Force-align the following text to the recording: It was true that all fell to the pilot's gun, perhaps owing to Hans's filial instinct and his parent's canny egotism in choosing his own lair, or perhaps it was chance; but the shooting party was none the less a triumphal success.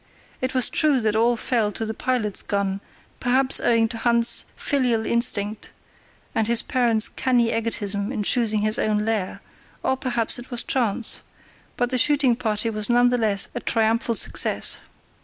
It 0.41 0.55
was 0.55 0.67
true 0.67 0.99
that 1.01 1.15
all 1.15 1.37
fell 1.37 1.71
to 1.73 1.85
the 1.85 1.93
pilot's 1.93 2.41
gun, 2.41 2.81
perhaps 3.19 3.59
owing 3.59 3.87
to 3.89 3.99
Hans's 3.99 4.45
filial 4.55 5.05
instinct 5.05 5.69
and 6.33 6.47
his 6.47 6.63
parent's 6.63 7.07
canny 7.07 7.53
egotism 7.55 8.11
in 8.11 8.23
choosing 8.23 8.61
his 8.61 8.79
own 8.79 9.05
lair, 9.05 9.41
or 9.83 9.95
perhaps 9.95 10.39
it 10.39 10.49
was 10.49 10.63
chance; 10.63 11.21
but 11.77 11.91
the 11.91 11.99
shooting 11.99 12.35
party 12.35 12.71
was 12.71 12.89
none 12.89 13.09
the 13.09 13.17
less 13.19 13.47
a 13.53 13.59
triumphal 13.59 14.15
success. 14.15 14.79